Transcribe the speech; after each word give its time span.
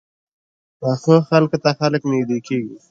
پخو 0.79 1.15
خلکو 1.29 1.57
ته 1.63 1.69
خلک 1.79 2.01
نږدې 2.11 2.37
کېږي 2.47 2.75